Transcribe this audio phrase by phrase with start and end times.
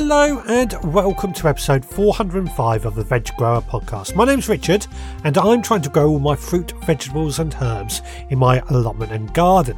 [0.00, 4.14] Hello and welcome to episode 405 of the Veg Grower Podcast.
[4.14, 4.86] My name's Richard
[5.24, 8.00] and I'm trying to grow all my fruit, vegetables, and herbs
[8.30, 9.76] in my allotment and garden.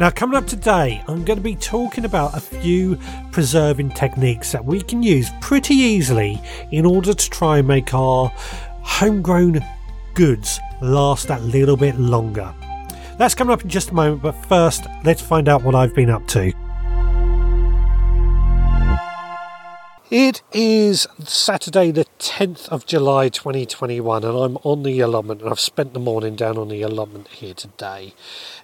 [0.00, 2.98] Now, coming up today, I'm going to be talking about a few
[3.30, 6.40] preserving techniques that we can use pretty easily
[6.72, 9.62] in order to try and make our homegrown
[10.14, 12.54] goods last that little bit longer.
[13.18, 16.08] That's coming up in just a moment, but first, let's find out what I've been
[16.08, 16.54] up to.
[20.10, 25.60] It is Saturday, the 10th of July 2021, and I'm on the allotment, and I've
[25.60, 28.14] spent the morning down on the allotment here today.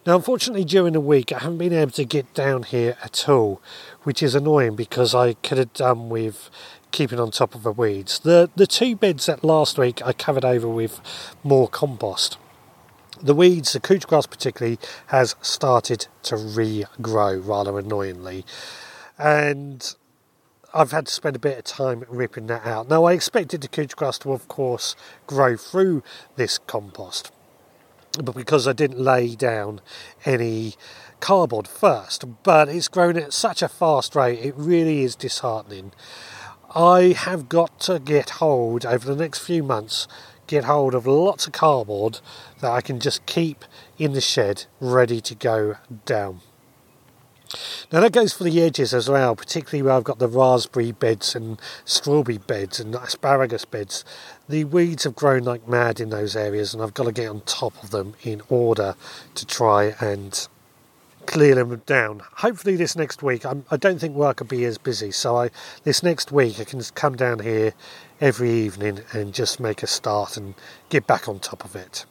[0.07, 3.61] Now, unfortunately, during the week, I haven't been able to get down here at all,
[4.05, 6.49] which is annoying because I could have done with
[6.93, 8.21] keeping on top of the weeds.
[8.21, 10.99] The, the two beds that last week I covered over with
[11.43, 12.39] more compost.
[13.21, 18.47] The weeds, the couch grass particularly, has started to regrow rather annoyingly.
[19.19, 19.95] And
[20.77, 22.89] I've had to spend a bit of time ripping that out.
[22.89, 26.03] Now, I expected the couch grass to, of course, grow through
[26.35, 27.31] this compost,
[28.21, 29.81] but because I didn't lay down
[30.25, 30.75] any
[31.21, 35.93] cardboard first, but it's grown at such a fast rate, it really is disheartening.
[36.75, 40.09] I have got to get hold over the next few months,
[40.49, 42.19] get hold of lots of cardboard
[42.61, 43.65] that I can just keep
[43.97, 46.41] in the shed ready to go down.
[47.93, 51.35] Now that goes for the edges as well, particularly where I've got the raspberry beds
[51.35, 54.05] and strawberry beds and asparagus beds.
[54.49, 57.41] The weeds have grown like mad in those areas, and I've got to get on
[57.43, 58.95] top of them in order
[59.35, 60.47] to try and
[61.27, 62.23] clear them down.
[62.37, 65.37] Hopefully, this next week, I'm, I do not think work will be as busy, so
[65.37, 65.51] I
[65.85, 67.75] this next week I can come down here
[68.21, 70.55] every evening and just make a start and
[70.89, 72.05] get back on top of it.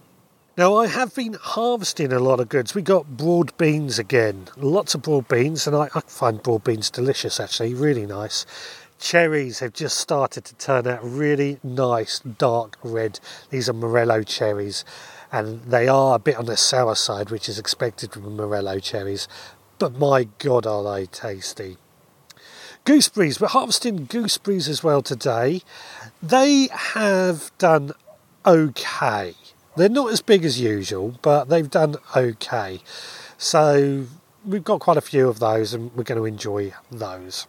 [0.56, 2.76] Now, I have been harvesting a lot of goods.
[2.76, 6.92] We got broad beans again, lots of broad beans, and I, I find broad beans
[6.92, 8.45] delicious actually, really nice.
[9.00, 13.20] Cherries have just started to turn out really nice dark red.
[13.50, 14.86] These are Morello cherries,
[15.32, 19.27] and they are a bit on the sour side, which is expected from Morello cherries,
[19.80, 21.77] but my god, are they tasty!
[22.86, 25.64] Gooseberries, we're harvesting gooseberries as well today.
[26.22, 27.94] They have done
[28.45, 29.33] okay.
[29.76, 32.82] They're not as big as usual, but they've done okay.
[33.38, 34.06] So
[34.45, 37.48] we've got quite a few of those and we're going to enjoy those.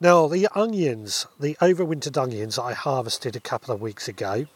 [0.00, 4.46] Now, the onions, the overwintered onions I harvested a couple of weeks ago,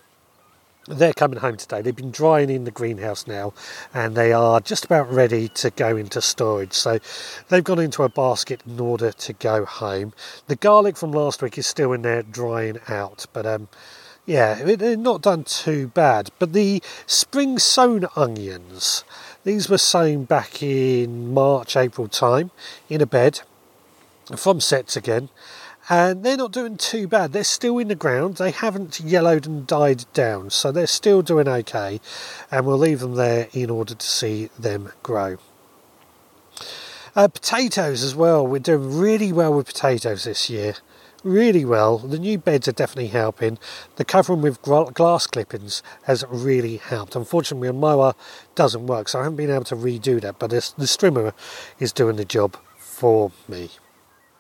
[0.89, 1.83] they're coming home today.
[1.83, 3.53] They've been drying in the greenhouse now
[3.95, 6.73] and they are just about ready to go into storage.
[6.73, 6.99] So
[7.49, 10.15] they've gone into a basket in order to go home.
[10.49, 13.69] The garlic from last week is still in there drying out, but um,
[14.29, 16.31] yeah, they're not done too bad.
[16.39, 19.03] But the spring sown onions,
[19.43, 22.51] these were sown back in March, April time
[22.91, 23.41] in a bed
[24.37, 25.31] from sets again.
[25.89, 27.33] And they're not doing too bad.
[27.33, 28.37] They're still in the ground.
[28.37, 30.51] They haven't yellowed and died down.
[30.51, 31.99] So they're still doing okay.
[32.51, 35.39] And we'll leave them there in order to see them grow.
[37.17, 38.47] Uh, potatoes as well.
[38.47, 40.75] We're doing really well with potatoes this year
[41.29, 41.99] really well.
[41.99, 43.59] The new beds are definitely helping.
[43.97, 47.15] The covering with glass clippings has really helped.
[47.15, 48.15] Unfortunately, a mower
[48.55, 51.33] doesn't work, so I haven't been able to redo that, but the strimmer
[51.79, 53.71] is doing the job for me.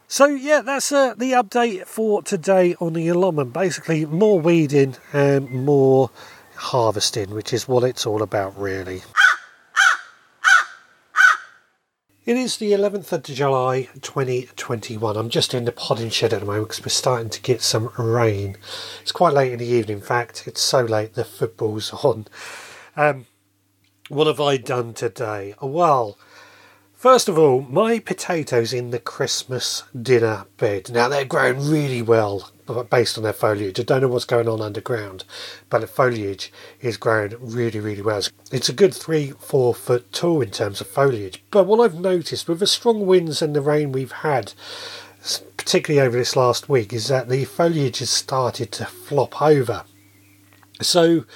[0.08, 3.52] So yeah, that's uh, the update for today on the allotment.
[3.52, 6.10] Basically, more weeding and more
[6.54, 9.02] harvesting, which is what it's all about, really.
[12.28, 15.16] It is the 11th of July 2021.
[15.16, 17.90] I'm just in the podding shed at the moment because we're starting to get some
[17.96, 18.58] rain.
[19.00, 22.26] It's quite late in the evening, in fact, it's so late the football's on.
[22.98, 23.24] Um,
[24.10, 25.54] what have I done today?
[25.62, 26.18] Well,
[26.98, 30.90] First of all, my potatoes in the Christmas dinner bed.
[30.90, 32.50] Now they're growing really well
[32.90, 33.78] based on their foliage.
[33.78, 35.22] I don't know what's going on underground,
[35.70, 38.22] but the foliage is growing really, really well.
[38.50, 41.40] It's a good three, four foot tall in terms of foliage.
[41.52, 44.54] But what I've noticed with the strong winds and the rain we've had,
[45.56, 49.84] particularly over this last week, is that the foliage has started to flop over.
[50.82, 51.26] So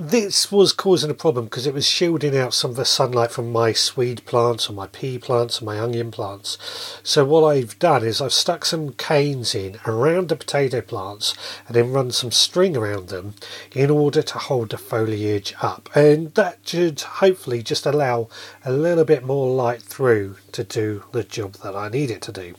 [0.00, 3.52] this was causing a problem because it was shielding out some of the sunlight from
[3.52, 6.56] my swede plants and my pea plants and my onion plants.
[7.02, 11.34] So what I've done is I've stuck some canes in around the potato plants
[11.66, 13.34] and then run some string around them
[13.74, 15.90] in order to hold the foliage up.
[15.94, 18.30] And that should hopefully just allow
[18.64, 22.32] a little bit more light through to do the job that I need it to
[22.32, 22.54] do.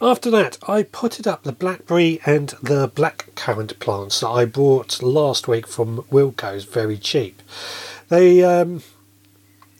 [0.00, 5.48] After that, I potted up the blackberry and the blackcurrant plants that I bought last
[5.48, 7.40] week from Wilko's very cheap.
[8.10, 8.82] They um,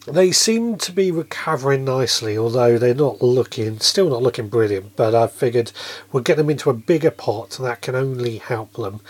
[0.07, 4.95] they seem to be recovering nicely, although they're not looking, still not looking brilliant.
[4.95, 5.71] But I figured
[6.11, 9.01] we'll get them into a bigger pot that can only help them,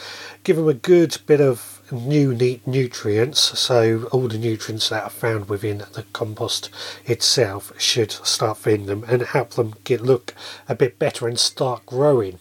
[0.44, 3.60] give them a good bit of new neat nutrients.
[3.60, 6.70] So all the nutrients that are found within the compost
[7.06, 10.34] itself should start feeding them and help them get look
[10.68, 12.40] a bit better and start growing.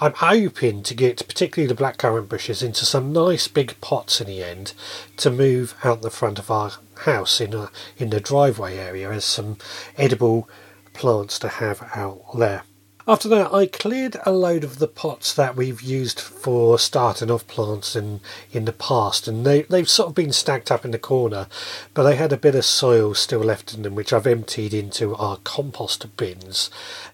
[0.00, 4.42] I'm hoping to get particularly the blackcurrant bushes into some nice big pots in the
[4.42, 4.72] end
[5.18, 9.24] to move out the front of our house in a, in the driveway area as
[9.24, 9.58] some
[9.96, 10.48] edible
[10.92, 12.62] plants to have out there.
[13.08, 17.46] After that, I cleared a load of the pots that we've used for starting off
[17.46, 18.18] plants in,
[18.50, 21.46] in the past, and they, they've sort of been stacked up in the corner,
[21.94, 25.14] but they had a bit of soil still left in them, which I've emptied into
[25.14, 26.68] our compost bins.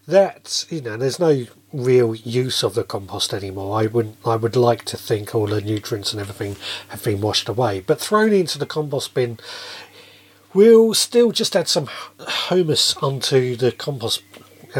[0.08, 1.44] That, you know, there's no
[1.74, 3.78] real use of the compost anymore.
[3.78, 6.56] I would I would like to think all the nutrients and everything
[6.88, 9.38] have been washed away, but thrown into the compost bin
[10.54, 11.88] we'll still just add some
[12.48, 14.22] humus onto the compost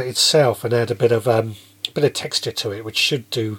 [0.01, 1.57] itself and add a bit of um,
[1.89, 3.59] a bit of texture to it, which should do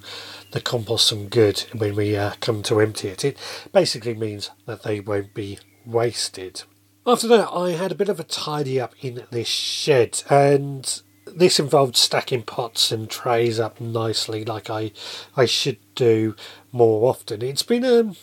[0.52, 3.26] the compost some good when we uh, come to empty it.
[3.26, 3.38] It
[3.72, 6.64] basically means that they won't be wasted.
[7.06, 11.60] After that, I had a bit of a tidy up in this shed, and this
[11.60, 14.92] involved stacking pots and trays up nicely, like I
[15.36, 16.36] I should do
[16.72, 17.42] more often.
[17.42, 18.16] It's been a um,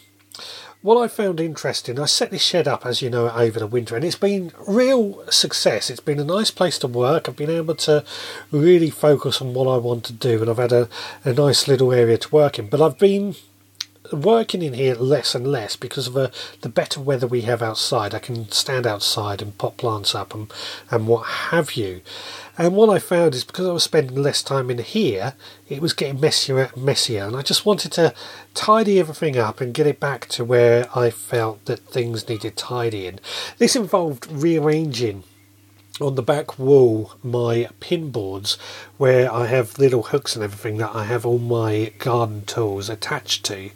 [0.82, 3.96] what I found interesting, I set this shed up, as you know, over the winter,
[3.96, 5.90] and it's been real success.
[5.90, 7.28] It's been a nice place to work.
[7.28, 8.02] I've been able to
[8.50, 10.88] really focus on what I want to do, and I've had a,
[11.24, 12.68] a nice little area to work in.
[12.68, 13.34] But I've been
[14.12, 16.28] working in here less and less because of uh,
[16.60, 18.14] the better weather we have outside.
[18.14, 20.52] I can stand outside and pop plants up and,
[20.90, 22.02] and what have you.
[22.58, 25.34] And what I found is because I was spending less time in here,
[25.68, 27.24] it was getting messier and messier.
[27.24, 28.12] And I just wanted to
[28.54, 33.20] tidy everything up and get it back to where I felt that things needed tidying.
[33.58, 35.24] This involved rearranging
[36.00, 38.56] on the back wall my pin boards
[38.96, 43.44] where I have little hooks and everything that I have all my garden tools attached
[43.46, 43.70] to.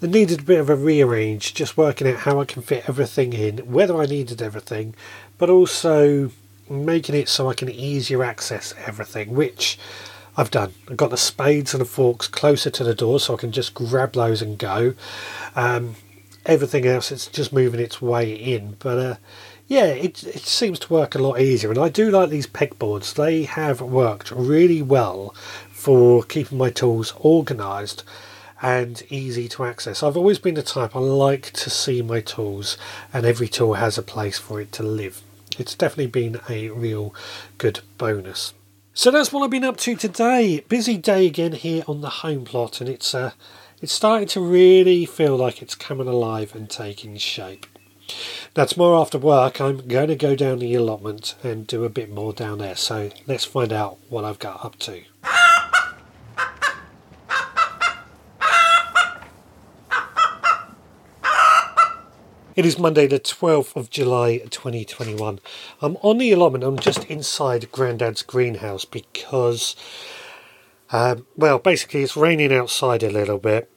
[0.00, 3.32] They needed a bit of a rearrange, just working out how I can fit everything
[3.32, 4.94] in, whether I needed everything,
[5.38, 6.30] but also
[6.68, 9.78] making it so I can easier access everything, which
[10.36, 10.72] I've done.
[10.88, 13.74] I've got the spades and the forks closer to the door so I can just
[13.74, 14.94] grab those and go.
[15.56, 15.96] Um,
[16.46, 19.16] everything else, it's just moving its way in, but uh,
[19.70, 21.70] yeah, it, it seems to work a lot easier.
[21.70, 23.14] And I do like these pegboards.
[23.14, 25.32] They have worked really well
[25.70, 28.02] for keeping my tools organised
[28.60, 30.02] and easy to access.
[30.02, 32.76] I've always been the type I like to see my tools,
[33.12, 35.22] and every tool has a place for it to live.
[35.56, 37.14] It's definitely been a real
[37.56, 38.54] good bonus.
[38.92, 40.64] So that's what I've been up to today.
[40.68, 43.30] Busy day again here on the home plot, and it's uh,
[43.80, 47.66] it's starting to really feel like it's coming alive and taking shape.
[48.56, 52.10] Now, tomorrow after work, I'm going to go down the allotment and do a bit
[52.10, 52.76] more down there.
[52.76, 55.02] So let's find out what I've got up to.
[62.56, 65.38] It is Monday, the 12th of July 2021.
[65.80, 69.76] I'm on the allotment, I'm just inside Grandad's greenhouse because,
[70.92, 73.70] um, well, basically, it's raining outside a little bit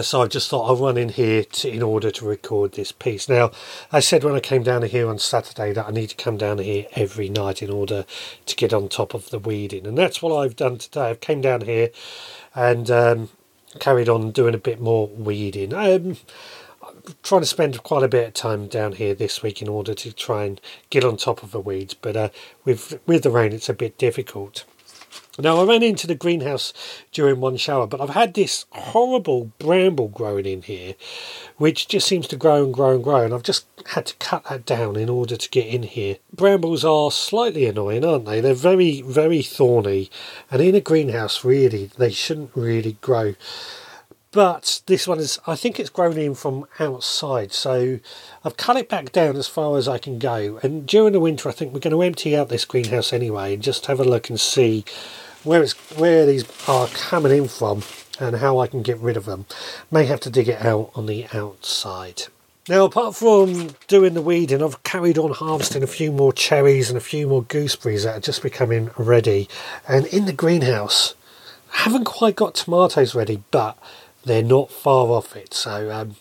[0.00, 3.28] so I just thought I'll run in here to, in order to record this piece.
[3.28, 3.50] Now,
[3.90, 6.58] I said when I came down here on Saturday that I need to come down
[6.58, 8.06] here every night in order
[8.46, 11.10] to get on top of the weeding, and that's what I've done today.
[11.10, 11.90] I've came down here
[12.54, 13.28] and um,
[13.80, 15.74] carried on doing a bit more weeding.
[15.74, 16.16] Um,
[17.22, 20.12] trying to spend quite a bit of time down here this week in order to
[20.12, 22.28] try and get on top of the weeds, but uh,
[22.64, 24.64] with with the rain, it's a bit difficult.
[25.38, 26.72] Now, I ran into the greenhouse
[27.10, 30.94] during one shower, but I've had this horrible bramble growing in here,
[31.56, 34.44] which just seems to grow and grow and grow, and I've just had to cut
[34.44, 36.18] that down in order to get in here.
[36.32, 38.40] Brambles are slightly annoying, aren't they?
[38.40, 40.10] They're very, very thorny,
[40.50, 43.34] and in a greenhouse, really, they shouldn't really grow.
[44.32, 48.00] But this one is, I think it's grown in from outside, so
[48.42, 50.58] I've cut it back down as far as I can go.
[50.62, 53.62] And during the winter, I think we're going to empty out this greenhouse anyway and
[53.62, 54.86] just have a look and see
[55.44, 57.82] where it's where these are coming in from
[58.18, 59.44] and how I can get rid of them.
[59.90, 62.24] May have to dig it out on the outside.
[62.68, 66.96] Now, apart from doing the weeding, I've carried on harvesting a few more cherries and
[66.96, 69.48] a few more gooseberries that are just becoming ready.
[69.86, 71.14] And in the greenhouse,
[71.74, 73.76] I haven't quite got tomatoes ready, but
[74.24, 75.54] they're not far off it.
[75.54, 76.16] So um,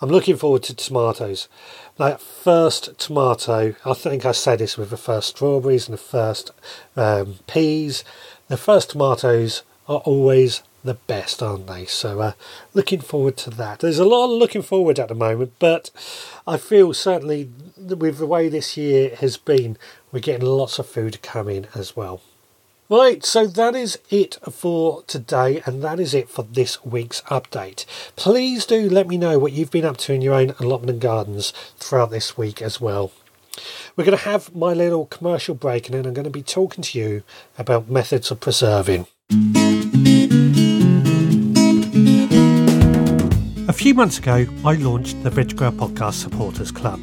[0.00, 1.48] I'm looking forward to tomatoes.
[1.96, 6.50] That first tomato, I think I said this with the first strawberries and the first
[6.96, 8.02] um, peas
[8.48, 11.86] the first tomatoes are always the best, aren't they?
[11.86, 12.32] So, uh,
[12.74, 13.80] looking forward to that.
[13.80, 15.90] There's a lot of looking forward at the moment, but
[16.46, 19.78] I feel certainly with the way this year has been,
[20.12, 22.20] we're getting lots of food coming as well.
[22.96, 27.86] Right, so that is it for today, and that is it for this week's update.
[28.14, 31.00] Please do let me know what you've been up to in your own allotment and
[31.00, 33.10] gardens throughout this week as well.
[33.96, 36.82] We're going to have my little commercial break, and then I'm going to be talking
[36.84, 37.24] to you
[37.58, 39.08] about methods of preserving.
[43.68, 47.00] A few months ago, I launched the Veg Grower Podcast Supporters Club.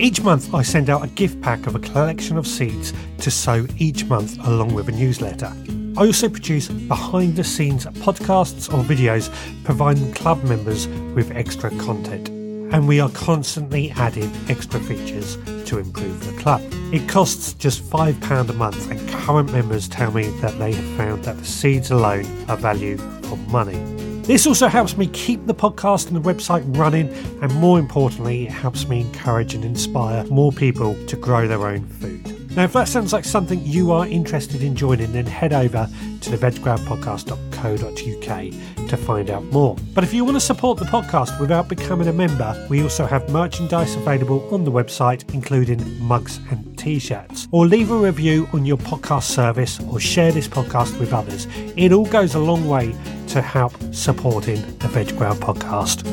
[0.00, 3.66] Each month, I send out a gift pack of a collection of seeds to sow
[3.76, 5.52] each month along with a newsletter.
[5.98, 9.30] I also produce behind the scenes podcasts or videos
[9.62, 12.30] providing club members with extra content.
[12.72, 16.62] And we are constantly adding extra features to improve the club.
[16.94, 21.24] It costs just £5 a month, and current members tell me that they have found
[21.24, 23.99] that the seeds alone are value for money.
[24.22, 27.08] This also helps me keep the podcast and the website running,
[27.42, 31.86] and more importantly, it helps me encourage and inspire more people to grow their own
[31.86, 32.36] food.
[32.56, 35.88] Now, if that sounds like something you are interested in joining, then head over
[36.20, 39.76] to the veggrowerpodcast.co.uk to find out more.
[39.94, 43.30] But if you want to support the podcast without becoming a member, we also have
[43.30, 47.46] merchandise available on the website, including mugs and t shirts.
[47.50, 51.46] Or leave a review on your podcast service or share this podcast with others.
[51.76, 52.94] It all goes a long way
[53.28, 56.06] to help supporting the Veg Grower podcast.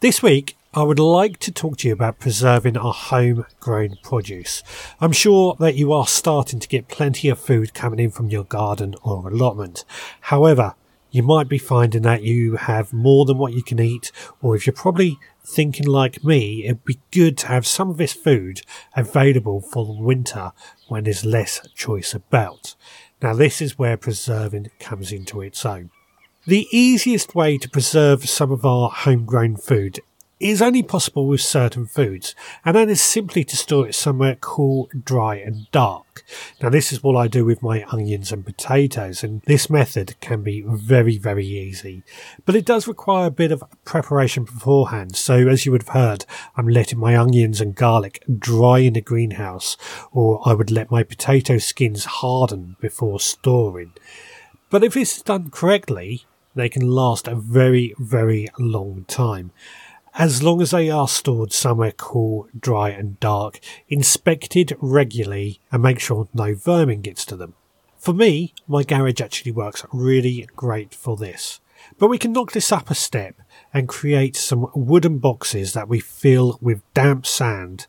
[0.00, 4.62] This week, I would like to talk to you about preserving our homegrown produce.
[5.00, 8.44] I'm sure that you are starting to get plenty of food coming in from your
[8.44, 9.86] garden or allotment.
[10.20, 10.74] However,
[11.10, 14.66] you might be finding that you have more than what you can eat, or if
[14.66, 18.60] you're probably thinking like me, it'd be good to have some of this food
[18.94, 20.52] available for winter
[20.88, 22.74] when there's less choice about.
[23.22, 25.88] Now, this is where preserving comes into its own.
[26.46, 30.00] The easiest way to preserve some of our homegrown food
[30.38, 34.88] is only possible with certain foods, and that is simply to store it somewhere cool,
[35.04, 36.24] dry, and dark.
[36.60, 40.42] Now, this is what I do with my onions and potatoes, and this method can
[40.42, 42.02] be very, very easy.
[42.44, 46.26] But it does require a bit of preparation beforehand, so as you would have heard,
[46.56, 49.78] I'm letting my onions and garlic dry in the greenhouse,
[50.12, 53.92] or I would let my potato skins harden before storing.
[54.68, 59.52] But if it's done correctly, they can last a very, very long time.
[60.18, 66.00] As long as they are stored somewhere cool, dry and dark, inspected regularly and make
[66.00, 67.52] sure no vermin gets to them.
[67.98, 71.60] For me, my garage actually works really great for this.
[71.98, 73.36] But we can knock this up a step
[73.74, 77.86] and create some wooden boxes that we fill with damp sand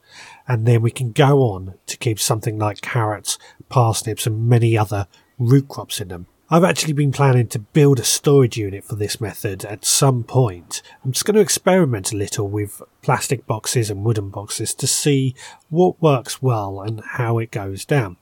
[0.50, 3.38] and then we can go on to keep something like carrots,
[3.70, 5.08] parsnips and many other
[5.40, 6.28] root crops in them.
[6.50, 10.82] I've actually been planning to build a storage unit for this method at some point.
[11.04, 15.36] I'm just going to experiment a little with plastic boxes and wooden boxes to see
[15.70, 18.16] what works well and how it goes down.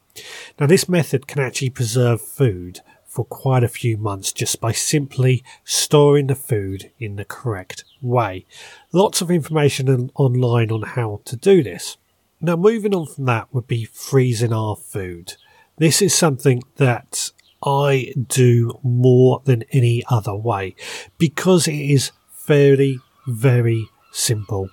[0.60, 5.44] Now this method can actually preserve food for quite a few months just by simply
[5.64, 8.48] storing the food in the correct way.
[8.92, 11.98] Lots of information online on how to do this.
[12.42, 15.36] Now moving on from that would be freezing our food.
[15.78, 17.32] This is something that
[17.66, 20.76] I do more than any other way
[21.18, 22.12] because it is
[22.46, 24.70] very, very simple.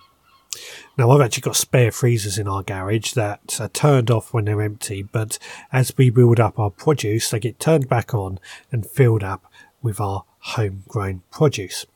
[0.98, 4.60] Now, I've actually got spare freezers in our garage that are turned off when they're
[4.60, 5.38] empty, but
[5.72, 8.38] as we build up our produce, they get turned back on
[8.70, 11.86] and filled up with our homegrown produce.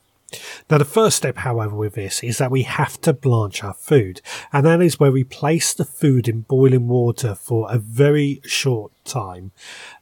[0.68, 4.20] Now, the first step, however, with this is that we have to blanch our food,
[4.52, 8.92] and that is where we place the food in boiling water for a very short
[9.04, 9.52] time,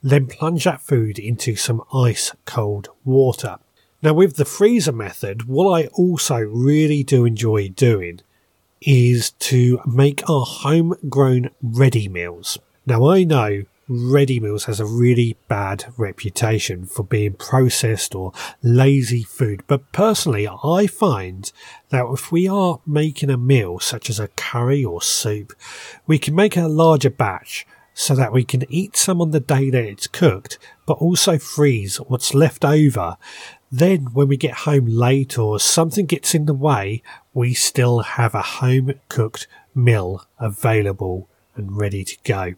[0.03, 3.59] then plunge that food into some ice cold water.
[4.03, 8.21] Now, with the freezer method, what I also really do enjoy doing
[8.81, 12.59] is to make our homegrown ready meals.
[12.87, 19.23] Now, I know ready meals has a really bad reputation for being processed or lazy
[19.23, 19.63] food.
[19.67, 21.51] But personally, I find
[21.91, 25.53] that if we are making a meal such as a curry or soup,
[26.07, 29.71] we can make a larger batch so that we can eat some on the day
[29.71, 33.17] that it's cooked, but also freeze what's left over.
[33.71, 38.35] Then when we get home late or something gets in the way, we still have
[38.35, 42.55] a home cooked meal available and ready to go.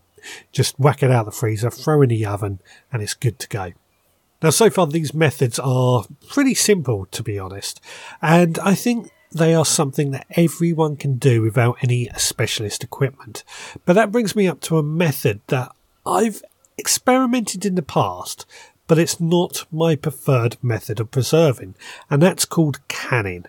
[0.53, 2.61] Just whack it out of the freezer, throw in the oven,
[2.93, 3.73] and it's good to go.
[4.43, 7.81] Now, so far, these methods are pretty simple, to be honest,
[8.21, 13.45] and I think they are something that everyone can do without any specialist equipment.
[13.85, 16.43] But that brings me up to a method that I've
[16.79, 18.47] experimented in the past,
[18.87, 21.75] but it's not my preferred method of preserving,
[22.11, 23.47] and that's called canning.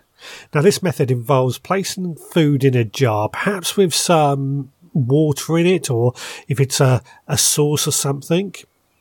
[0.53, 4.72] Now, this method involves placing food in a jar, perhaps with some
[5.06, 6.13] water in it, or
[6.48, 8.54] if it's a, a sauce or something.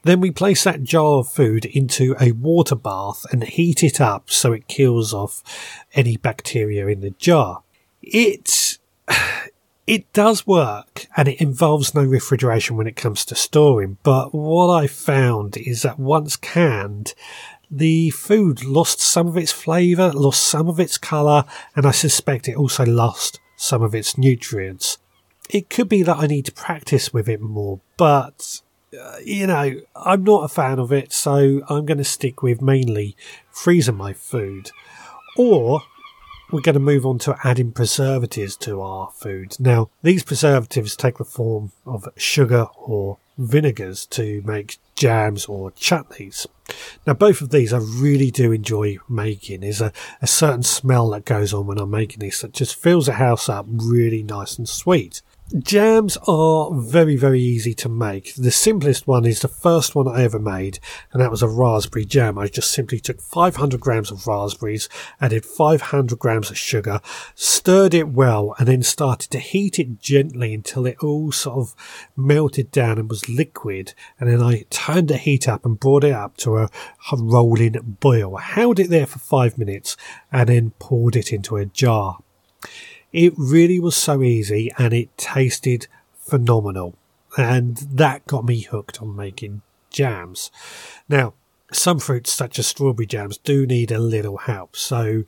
[0.03, 4.31] Then we place that jar of food into a water bath and heat it up
[4.31, 5.43] so it kills off
[5.95, 7.65] any bacteria in the jar.
[8.03, 8.79] It,
[9.89, 14.73] it does work and it involves no refrigeration when it comes to storing, but what
[14.73, 17.13] I found is that once canned,
[17.69, 22.47] the food lost some of its flavour, lost some of its colour, and I suspect
[22.47, 24.99] it also lost some of its nutrients.
[25.49, 28.61] It could be that I need to practice with it more, but
[28.99, 32.63] uh, you know, I'm not a fan of it, so I'm going to stick with
[32.63, 33.17] mainly
[33.51, 34.71] freezing my food.
[35.37, 35.83] Or
[36.51, 39.57] we're going to move on to adding preservatives to our food.
[39.59, 46.47] Now, these preservatives take the form of sugar or vinegars to make jams or chutneys.
[47.07, 49.61] Now, both of these I really do enjoy making.
[49.61, 53.07] There's a, a certain smell that goes on when I'm making these that just fills
[53.07, 55.23] the house up really nice and sweet.
[55.61, 58.35] Jams are very, very easy to make.
[58.35, 60.81] The simplest one is the first one I ever made,
[61.13, 62.37] and that was a raspberry jam.
[62.37, 64.89] I just simply took 500 grams of raspberries,
[65.21, 67.01] added 500 grams of sugar,
[67.37, 72.11] stirred it well, and then started to heat it gently until it all sort of
[72.17, 73.95] melted down and was liquid.
[74.19, 76.71] And then I turned the heat up and brought it up to a,
[77.13, 78.37] rolling boil.
[78.39, 79.97] Held it there for five minutes
[80.33, 82.19] and then poured it into a jar.
[83.17, 85.87] It really was so easy and it tasted
[86.19, 86.99] phenomenal.
[87.39, 90.51] And that got me hooked on making jams.
[91.09, 91.33] Now,
[91.73, 94.77] some fruits, such as strawberry jams, do need a little help.
[94.77, 95.25] So,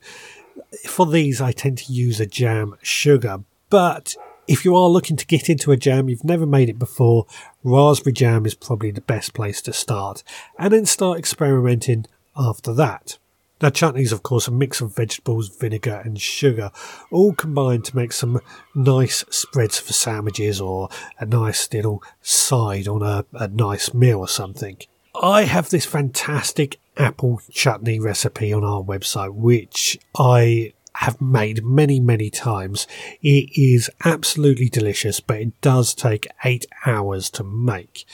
[0.87, 3.39] for these, I tend to use a jam sugar.
[3.71, 4.15] But
[4.47, 7.25] if you are looking to get into a jam, you've never made it before,
[7.63, 10.21] raspberry jam is probably the best place to start.
[10.59, 12.05] And then start experimenting
[12.37, 13.17] after that.
[13.61, 16.71] Now, chutney is, of course, a mix of vegetables, vinegar, and sugar,
[17.11, 18.39] all combined to make some
[18.73, 24.27] nice spreads for sandwiches or a nice little side on a, a nice meal or
[24.29, 24.77] something.
[25.21, 31.99] I have this fantastic apple chutney recipe on our website, which I have made many,
[31.99, 32.87] many times.
[33.21, 38.05] It is absolutely delicious, but it does take eight hours to make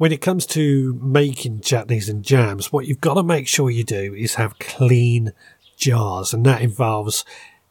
[0.00, 3.84] when it comes to making chutneys and jams, what you've got to make sure you
[3.84, 5.30] do is have clean
[5.76, 7.22] jars, and that involves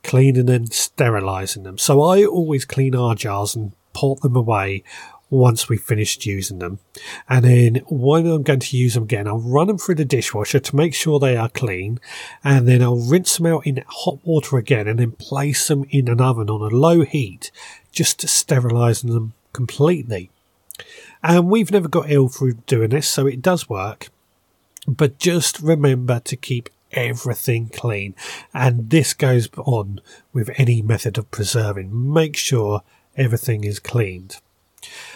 [0.03, 1.79] cleaning and sterilizing them.
[1.79, 4.83] So I always clean our jars and put them away
[5.31, 6.77] once we've finished using them.
[7.27, 10.59] And then when I'm going to use them again, I'll run them through the dishwasher
[10.59, 11.99] to make sure they are clean.
[12.43, 16.07] And then I'll rinse them out in hot water again and then place them in
[16.07, 17.49] an oven on a low heat
[17.91, 20.29] just to sterilize them completely.
[21.23, 24.10] And we've never got ill through doing this, so it does work.
[24.88, 28.15] But just remember to keep everything clean.
[28.53, 30.01] And this goes on
[30.34, 32.13] with any method of preserving.
[32.13, 32.82] Make sure
[33.15, 34.38] everything is cleaned.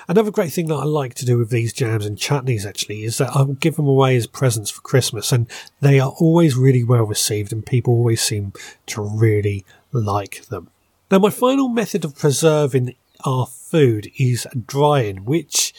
[0.07, 3.17] Another great thing that I like to do with these jams and chutneys actually is
[3.17, 5.47] that I'll give them away as presents for Christmas and
[5.79, 8.51] they are always really well received and people always seem
[8.87, 10.69] to really like them.
[11.09, 15.73] Now my final method of preserving our food is drying, which